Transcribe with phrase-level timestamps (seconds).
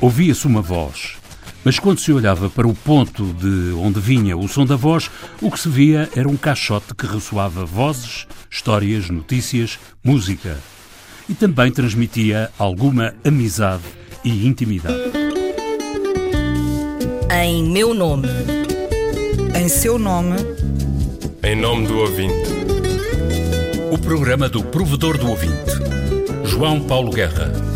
[0.00, 1.16] Ouvia-se uma voz,
[1.64, 5.50] mas quando se olhava para o ponto de onde vinha o som da voz, o
[5.50, 10.58] que se via era um caixote que ressoava vozes, histórias, notícias, música.
[11.28, 13.82] E também transmitia alguma amizade
[14.22, 14.96] e intimidade.
[17.42, 18.28] Em meu nome.
[19.58, 20.36] Em seu nome.
[21.42, 22.48] Em nome do ouvinte.
[23.90, 25.72] O programa do provedor do ouvinte.
[26.44, 27.75] João Paulo Guerra.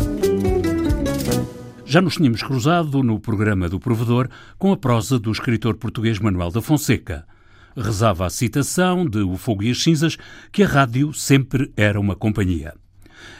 [1.91, 6.49] Já nos tínhamos cruzado no programa do provedor com a prosa do escritor português Manuel
[6.49, 7.27] da Fonseca.
[7.75, 10.17] Rezava a citação de O Fogo e as Cinzas
[10.53, 12.73] que a rádio sempre era uma companhia.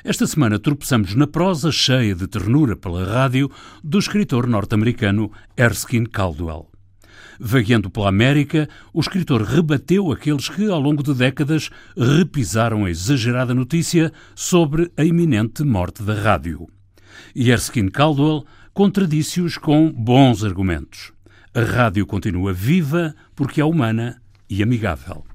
[0.04, 3.50] Esta semana tropeçamos na prosa cheia de ternura pela rádio
[3.82, 6.70] do escritor norte-americano Erskine Caldwell.
[7.40, 13.54] Vagueando pela América, o escritor rebateu aqueles que, ao longo de décadas, repisaram a exagerada
[13.54, 16.68] notícia sobre a iminente morte da rádio
[17.36, 21.12] e Erskine Caldwell contradisse-os com bons argumentos.
[21.54, 25.26] A rádio continua viva porque é humana e amigável.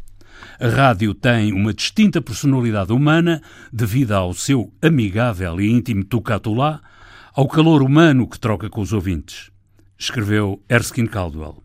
[0.59, 6.81] A rádio tem uma distinta personalidade humana devido ao seu amigável e íntimo tocatulá,
[7.35, 9.51] ao calor humano que troca com os ouvintes.
[9.99, 11.63] Escreveu Erskine Caldwell.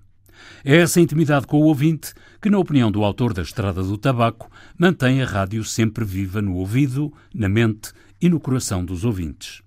[0.65, 4.51] É essa intimidade com o ouvinte que, na opinião do autor da Estrada do Tabaco,
[4.77, 9.61] mantém a rádio sempre viva no ouvido, na mente e no coração dos ouvintes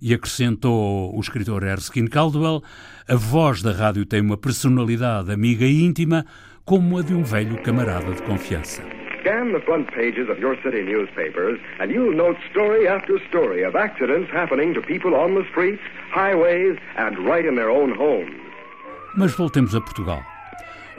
[0.00, 2.62] e acrescentou o escritor Erskine Caldwell,
[3.08, 6.24] a voz da rádio tem uma personalidade amiga e íntima,
[6.64, 8.82] como a de um velho camarada de confiança.
[9.20, 13.76] Scan the front pages of your city newspapers and you'll note story after story of
[13.76, 18.30] accidents happening to people on the streets, highways and right in their own homes.
[19.16, 20.22] Mas voltemos a Portugal.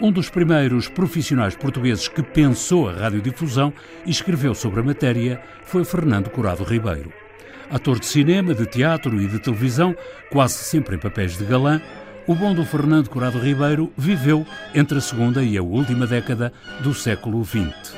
[0.01, 3.73] Um dos primeiros profissionais portugueses que pensou a radiodifusão
[4.05, 7.11] e escreveu sobre a matéria foi Fernando Curado Ribeiro.
[7.69, 9.95] Ator de cinema, de teatro e de televisão,
[10.31, 11.79] quase sempre em papéis de galã,
[12.25, 16.93] o bom do Fernando Curado Ribeiro viveu entre a segunda e a última década do
[16.93, 17.95] século XX.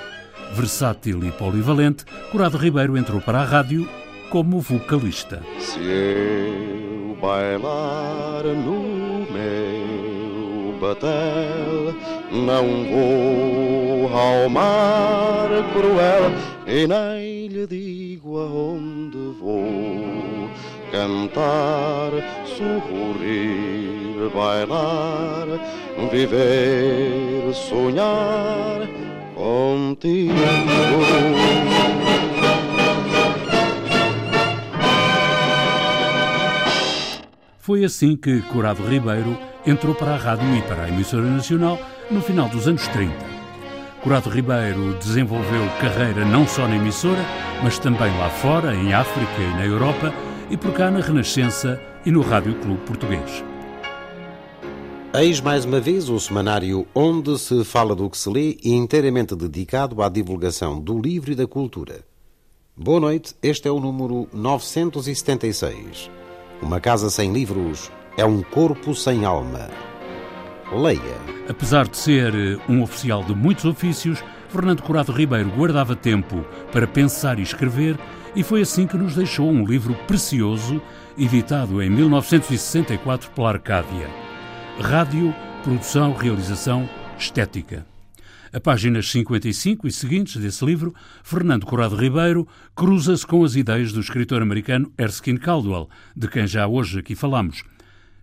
[0.54, 3.90] Versátil e polivalente, Curado Ribeiro entrou para a rádio
[4.30, 5.42] como vocalista.
[5.60, 11.96] Se eu bailar no meu batel,
[12.32, 16.32] não vou ao mar cruel
[16.72, 20.50] e nem lhe digo aonde vou
[20.90, 22.12] cantar,
[22.46, 25.48] sorrir, bailar,
[26.10, 28.88] viver, sonhar
[29.36, 30.34] contigo.
[37.60, 41.78] Foi assim que Curado Ribeiro entrou para a rádio e para a emissora nacional
[42.10, 43.31] no final dos anos 30.
[44.02, 47.24] Curado Ribeiro desenvolveu carreira não só na emissora,
[47.62, 50.12] mas também lá fora, em África e na Europa,
[50.50, 53.44] e por cá na Renascença e no Rádio Clube Português.
[55.14, 59.36] Eis mais uma vez o semanário onde se fala do que se lê e inteiramente
[59.36, 62.04] dedicado à divulgação do livro e da cultura.
[62.76, 66.10] Boa noite, este é o número 976.
[66.60, 69.91] Uma casa sem livros é um corpo sem alma.
[70.72, 71.18] Leia.
[71.50, 76.88] Apesar de ser eh, um oficial de muitos ofícios, Fernando Curado Ribeiro guardava tempo para
[76.88, 77.98] pensar e escrever
[78.36, 80.82] e foi assim que nos deixou um livro precioso,
[81.18, 84.10] editado em 1964 pela Arcádia.
[84.80, 87.86] Rádio, Produção, Realização, Estética.
[88.54, 90.94] A páginas 55 e seguintes desse livro,
[91.24, 96.68] Fernando Curado Ribeiro cruza-se com as ideias do escritor americano Erskine Caldwell, de quem já
[96.68, 97.64] hoje aqui falamos,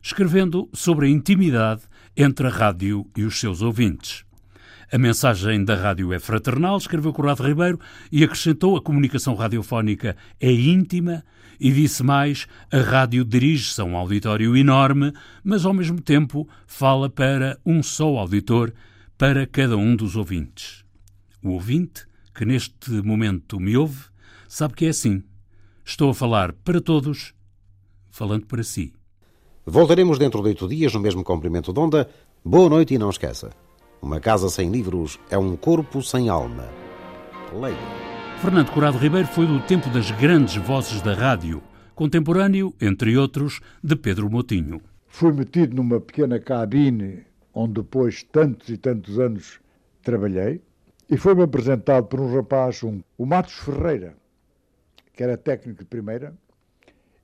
[0.03, 1.82] escrevendo sobre a intimidade
[2.18, 4.24] entre a rádio e os seus ouvintes.
[4.90, 7.78] A mensagem da rádio é fraternal, escreveu Corrado Ribeiro,
[8.10, 11.24] e acrescentou a comunicação radiofónica é íntima
[11.60, 15.12] e disse mais, a rádio dirige-se a um auditório enorme,
[15.44, 18.72] mas ao mesmo tempo fala para um só auditor,
[19.16, 20.84] para cada um dos ouvintes.
[21.42, 22.04] O ouvinte,
[22.34, 24.06] que neste momento me ouve,
[24.48, 25.22] sabe que é assim.
[25.84, 27.32] Estou a falar para todos,
[28.10, 28.92] falando para si.
[29.70, 32.09] Voltaremos dentro de oito dias no mesmo comprimento de onda.
[32.42, 33.50] Boa noite e não esqueça.
[34.00, 36.66] Uma casa sem livros é um corpo sem alma.
[37.53, 37.76] Leia.
[38.41, 41.62] Fernando Curado Ribeiro foi do tempo das grandes vozes da rádio,
[41.94, 44.80] contemporâneo, entre outros, de Pedro Motinho.
[45.06, 49.60] Fui metido numa pequena cabine onde depois tantos e tantos anos
[50.03, 50.62] trabalhei
[51.10, 54.16] e foi-me apresentado por um rapaz, um, o Matos Ferreira,
[55.12, 56.32] que era técnico de primeira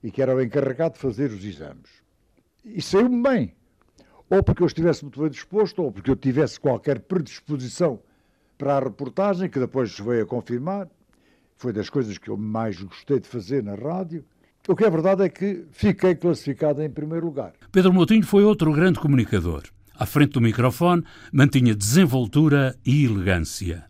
[0.03, 2.04] e que era o encarregado de fazer os exames
[2.65, 3.55] e saiu-me bem.
[4.29, 7.99] Ou porque eu estivesse muito bem disposto, ou porque eu tivesse qualquer predisposição
[8.57, 10.89] para a reportagem, que depois veio a confirmar.
[11.57, 14.25] Foi das coisas que eu mais gostei de fazer na rádio.
[14.67, 17.53] O que é verdade é que fiquei classificado em primeiro lugar.
[17.71, 19.63] Pedro Moutinho foi outro grande comunicador.
[19.97, 23.85] À frente do microfone, mantinha desenvoltura e elegância.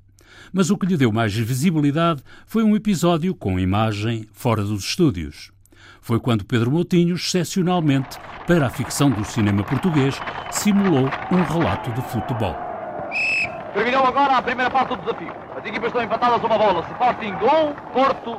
[0.52, 5.55] Mas o que lhe deu mais visibilidade foi um episódio com imagem fora dos estúdios.
[6.06, 10.22] Foi quando Pedro Moutinho, excepcionalmente para a ficção do cinema português,
[10.52, 12.56] simulou um relato de futebol.
[13.74, 15.34] Terminou agora a primeira parte do desafio.
[15.58, 16.82] As equipas estão empatadas uma bola.
[16.92, 18.38] Sporting 1, Porto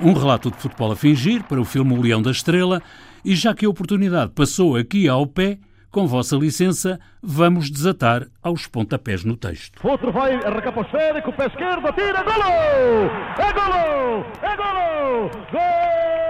[0.00, 0.08] 1.
[0.08, 2.80] Um relato de futebol a fingir para o filme O Leão da Estrela
[3.22, 5.58] e já que a oportunidade passou aqui ao pé,
[5.90, 9.78] com vossa licença, vamos desatar aos pontapés no texto.
[9.86, 13.10] Outro vai arrancar para o esférico, com o pé esquerdo, atira, golo!
[13.36, 14.24] É golo!
[14.40, 15.30] É golo!
[15.52, 16.27] Gol!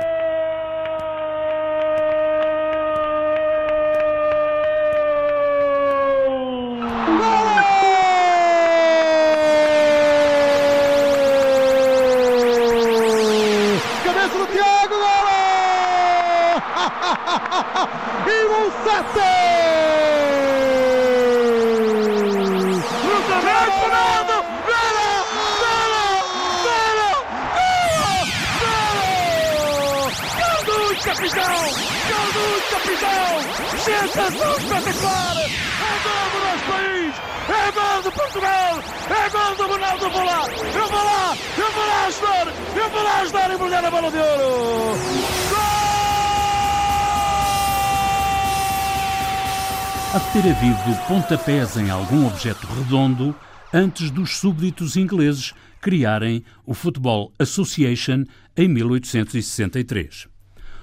[18.26, 19.28] E um sete!
[23.00, 24.36] Cruzamento, Ronaldo!
[30.66, 31.58] Gol capitão!
[32.08, 33.30] Gol capitão!
[33.78, 35.36] Sensação espetacular!
[35.38, 37.14] É gol do nosso país!
[37.48, 38.82] É gol de Portugal!
[39.08, 40.10] É gol do Ronaldo!
[40.10, 40.46] Vou lá!
[40.48, 41.36] Eu vou lá!
[41.56, 42.46] Eu vou lá ajudar!
[42.76, 44.98] Eu vou lá ajudar a embrulhar a bola de ouro!
[45.50, 45.68] Gol!
[50.14, 53.34] há de ter havido pontapés em algum objeto redondo
[53.72, 58.24] antes dos súbditos ingleses criarem o Football Association
[58.56, 60.28] em 1863.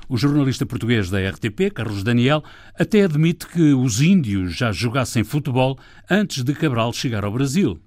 [0.07, 2.43] O jornalista português da RTP, Carlos Daniel,
[2.79, 5.79] até admite que os índios já jogassem futebol
[6.09, 7.79] antes de Cabral chegar ao Brasil.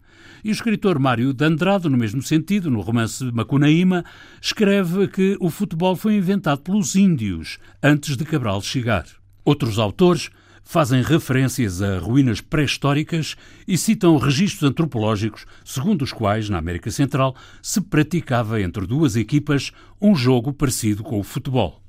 [0.43, 4.05] E o escritor Mário de Andrade, no mesmo sentido, no romance Macunaíma,
[4.41, 9.07] escreve que o futebol foi inventado pelos índios antes de Cabral chegar.
[9.45, 10.31] Outros autores
[10.65, 13.37] fazem referências a ruínas pré-históricas
[13.67, 19.73] e citam registros antropológicos segundo os quais, na América Central, se praticava entre duas equipas
[20.01, 21.81] um jogo parecido com o futebol.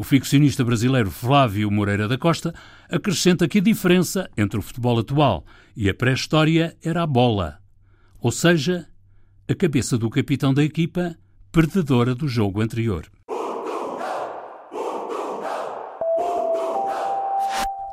[0.00, 2.54] O ficcionista brasileiro Flávio Moreira da Costa
[2.88, 5.44] acrescenta que a diferença entre o futebol atual
[5.76, 7.58] e a pré-história era a bola,
[8.18, 8.88] ou seja,
[9.46, 11.14] a cabeça do capitão da equipa
[11.52, 13.12] perdedora do jogo anterior.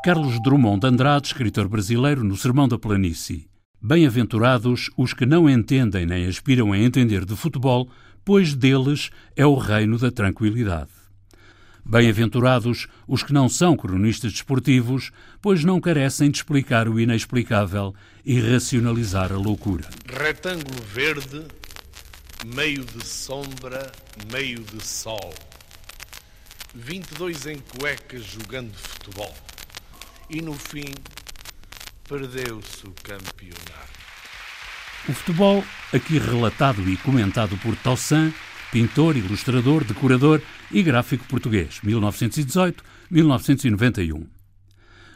[0.01, 3.49] Carlos Drummond de Andrade, escritor brasileiro, no Sermão da Planície.
[3.81, 7.89] Bem-aventurados os que não entendem nem aspiram a entender de futebol,
[8.23, 10.96] pois deles é o reino da tranquilidade.
[11.89, 15.09] Bem-aventurados os que não são cronistas desportivos,
[15.41, 17.95] pois não carecem de explicar o inexplicável
[18.25, 19.89] e racionalizar a loucura.
[20.05, 21.45] Retângulo verde,
[22.45, 23.89] meio de sombra,
[24.29, 25.33] meio de sol.
[26.75, 29.33] 22 em cuecas jogando futebol
[30.29, 30.93] e no fim
[32.07, 33.97] perdeu-se o campeonato.
[35.07, 35.63] O futebol,
[35.93, 38.33] aqui relatado e comentado por Tossan,
[38.71, 40.39] pintor, ilustrador, decorador
[40.71, 44.27] e gráfico português, 1918-1991.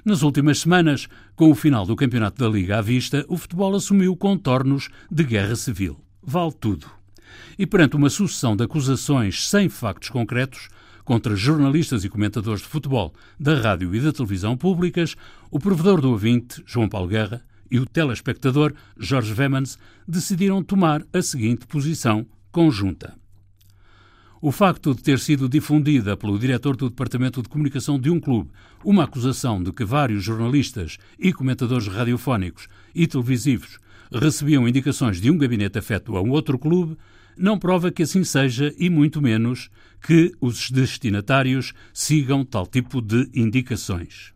[0.03, 4.15] Nas últimas semanas, com o final do Campeonato da Liga à vista, o futebol assumiu
[4.15, 6.00] contornos de guerra civil.
[6.24, 6.88] Vale tudo.
[7.57, 10.69] E perante uma sucessão de acusações sem factos concretos,
[11.04, 15.16] contra jornalistas e comentadores de futebol da rádio e da televisão públicas,
[15.49, 21.21] o provedor do ouvinte, João Paulo Guerra, e o telespectador, Jorge Vemans, decidiram tomar a
[21.21, 23.20] seguinte posição conjunta.
[24.44, 28.50] O facto de ter sido difundida pelo diretor do Departamento de Comunicação de um clube
[28.83, 33.78] uma acusação de que vários jornalistas e comentadores radiofónicos e televisivos
[34.12, 36.98] recebiam indicações de um gabinete afeto a um outro clube
[37.38, 39.69] não prova que assim seja e muito menos
[40.02, 44.33] que os destinatários sigam tal tipo de indicações.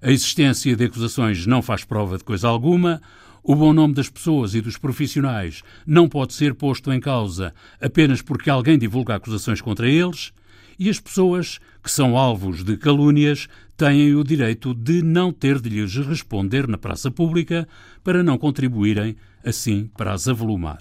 [0.00, 3.02] A existência de acusações não faz prova de coisa alguma,
[3.48, 8.20] o bom nome das pessoas e dos profissionais não pode ser posto em causa apenas
[8.20, 10.34] porque alguém divulga acusações contra eles,
[10.78, 15.70] e as pessoas que são alvos de calúnias têm o direito de não ter de
[15.70, 17.66] lhes responder na praça pública
[18.04, 20.80] para não contribuírem, assim, para as avolumar.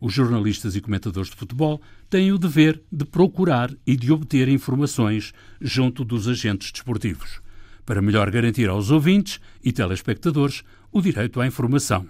[0.00, 5.32] Os jornalistas e comentadores de futebol têm o dever de procurar e de obter informações
[5.60, 7.40] junto dos agentes desportivos,
[7.84, 10.62] para melhor garantir aos ouvintes e telespectadores
[10.92, 12.06] o direito à informação.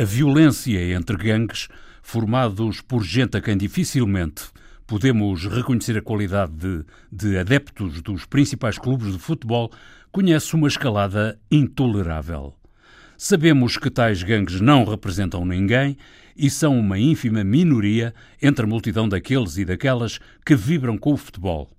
[0.00, 1.68] A violência entre gangues,
[2.02, 4.44] formados por gente a quem dificilmente
[4.86, 9.70] podemos reconhecer a qualidade de, de adeptos dos principais clubes de futebol,
[10.10, 12.54] conhece uma escalada intolerável.
[13.16, 15.96] Sabemos que tais gangues não representam ninguém
[16.36, 21.16] e são uma ínfima minoria entre a multidão daqueles e daquelas que vibram com o
[21.16, 21.70] futebol,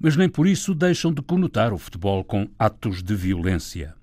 [0.00, 3.94] mas nem por isso deixam de conotar o futebol com atos de violência.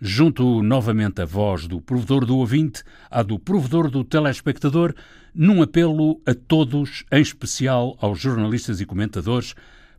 [0.00, 4.92] Junto novamente a voz do provedor do ouvinte à do provedor do telespectador,
[5.32, 9.54] num apelo a todos, em especial aos jornalistas e comentadores,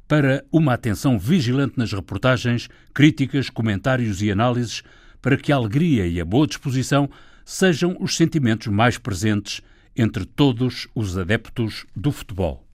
[0.07, 4.83] para uma atenção vigilante nas reportagens, críticas, comentários e análises,
[5.21, 7.09] para que a alegria e a boa disposição
[7.45, 9.61] sejam os sentimentos mais presentes
[9.95, 12.65] entre todos os adeptos do futebol.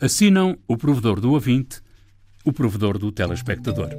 [0.00, 1.80] Assinam o provedor do ouvinte,
[2.46, 3.90] o provedor do telespectador.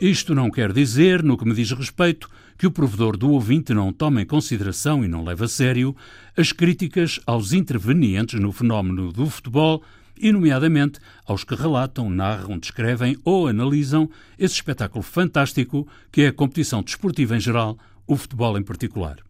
[0.00, 3.92] Isto não quer dizer, no que me diz respeito, que o provedor do ouvinte não
[3.92, 5.94] tome em consideração e não leve a sério
[6.34, 9.82] as críticas aos intervenientes no fenómeno do futebol
[10.18, 16.32] e, nomeadamente, aos que relatam, narram, descrevem ou analisam esse espetáculo fantástico que é a
[16.32, 19.25] competição desportiva em geral, o futebol em particular.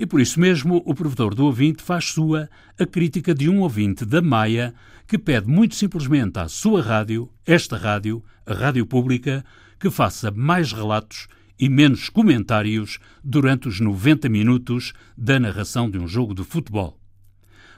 [0.00, 4.06] E por isso mesmo, o provedor do ouvinte faz sua a crítica de um ouvinte
[4.06, 4.74] da Maia
[5.06, 9.44] que pede muito simplesmente à sua rádio, esta rádio, a Rádio Pública,
[9.78, 11.28] que faça mais relatos
[11.58, 16.98] e menos comentários durante os 90 minutos da narração de um jogo de futebol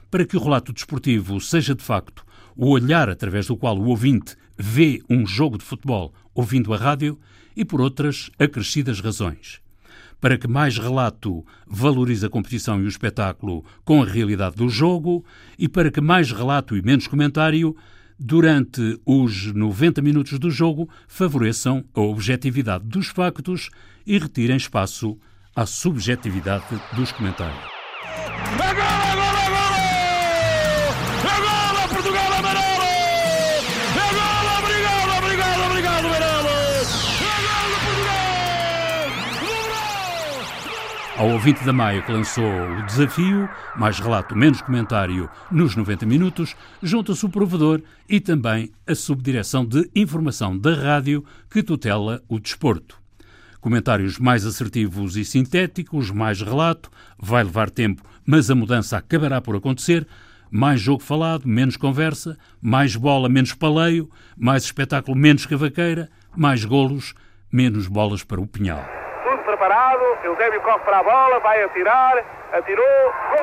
[0.09, 2.23] para que o relato desportivo seja de facto
[2.55, 7.19] o olhar através do qual o ouvinte vê um jogo de futebol ouvindo a rádio
[7.53, 9.62] e por outras acrescidas razões.
[10.23, 15.25] Para que mais relato valorize a competição e o espetáculo com a realidade do jogo
[15.59, 17.75] e para que mais relato e menos comentário
[18.17, 23.69] durante os 90 minutos do jogo favoreçam a objetividade dos factos
[24.07, 25.19] e retirem espaço
[25.53, 27.59] à subjetividade dos comentários.
[41.15, 46.55] Ao ouvinte da Maia que lançou o desafio, mais relato, menos comentário, nos 90 minutos,
[46.81, 52.97] junta-se o provedor e também a subdireção de informação da rádio que tutela o desporto.
[53.61, 59.55] Comentários mais assertivos e sintéticos, mais relato, vai levar tempo, mas a mudança acabará por
[59.55, 60.07] acontecer.
[60.49, 67.13] Mais jogo falado, menos conversa, mais bola, menos paleio, mais espetáculo, menos cavaqueira, mais golos,
[67.51, 68.83] menos bolas para o pinhal
[69.63, 72.83] preparado, Eusébio corre para a bola, vai atirar, atirou,
[73.31, 73.39] gol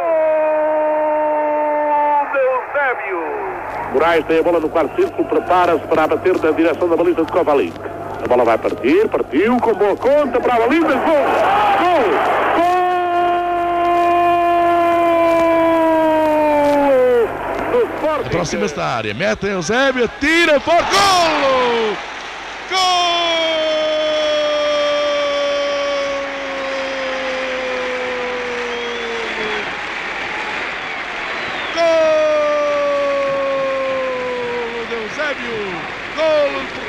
[2.30, 3.24] de Eusébio!
[3.94, 7.32] Moraes tem a bola no quarto círculo, prepara-se para bater na direção da baliza de
[7.32, 7.72] Kovalik.
[8.22, 11.24] A bola vai partir, partiu, com boa conta para a baliza, gol!
[11.80, 12.04] Gol!
[18.02, 18.26] Gol!
[18.26, 21.96] Aproxima-se da área, mete Eusébio, tira, fora, gol!
[36.14, 36.79] Gol!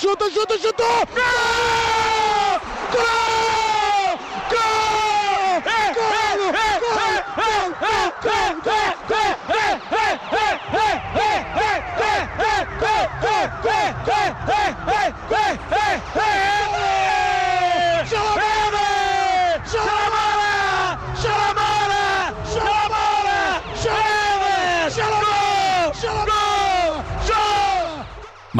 [0.00, 1.06] Chuta, chuta, chutou!
[1.14, 2.60] Gol!
[2.92, 3.39] Gol!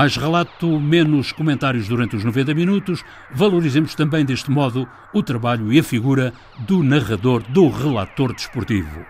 [0.00, 3.04] Mais relato, menos comentários durante os 90 minutos.
[3.30, 9.04] Valorizemos também deste modo o trabalho e a figura do narrador, do relator desportivo.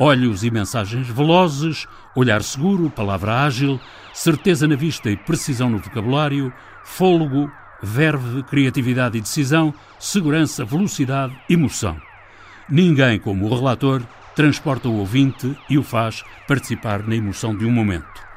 [0.00, 1.86] Olhos e mensagens velozes,
[2.16, 3.78] olhar seguro, palavra ágil,
[4.14, 6.50] certeza na vista e precisão no vocabulário,
[6.82, 12.00] fôlego, verve, criatividade e decisão, segurança, velocidade, emoção.
[12.70, 14.02] Ninguém, como o relator,
[14.34, 18.31] transporta o ouvinte e o faz participar na emoção de um momento.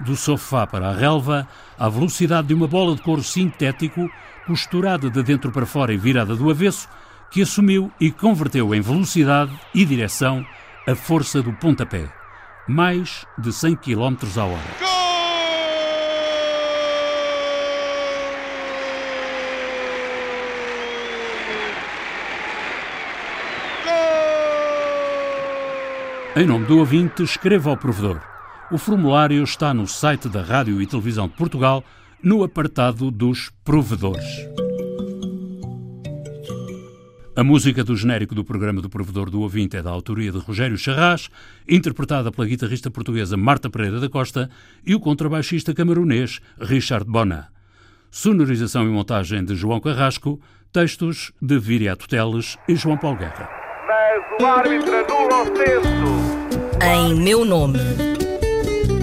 [0.00, 1.46] Do sofá para a relva,
[1.78, 4.08] à velocidade de uma bola de couro sintético,
[4.46, 6.88] costurada de dentro para fora e virada do avesso,
[7.30, 10.44] que assumiu e converteu em velocidade e direção
[10.86, 12.08] a força do pontapé.
[12.66, 14.88] Mais de 100 km a hora.
[26.36, 28.37] Em nome do ouvinte, escreva ao provedor.
[28.70, 31.82] O formulário está no site da Rádio e Televisão de Portugal,
[32.22, 34.26] no apartado dos provedores.
[37.34, 40.76] A música do genérico do programa do Provedor do Ouvinte é da autoria de Rogério
[40.76, 41.30] Charras,
[41.66, 44.50] interpretada pela guitarrista portuguesa Marta Pereira da Costa
[44.84, 47.48] e o contrabaixista camerunês Richard Bona.
[48.10, 50.38] Sonorização e montagem de João Carrasco,
[50.70, 53.48] textos de Viriato Teles e João Paulo Guerra.
[53.86, 56.82] Mas o árbitro anula o censo.
[56.82, 58.17] Em meu nome.